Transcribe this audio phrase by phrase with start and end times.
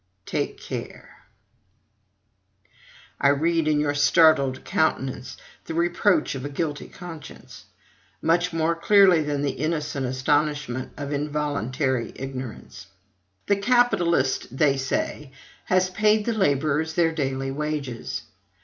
[0.25, 1.27] Take care!
[3.19, 7.65] I read in your startled countenance the reproach of a guilty conscience,
[8.19, 12.87] much more clearly than the innocent astonishment of involuntary ignorance.
[13.45, 15.33] "The capitalist," they say,
[15.65, 18.23] "has paid the laborers their DAILY WAGES."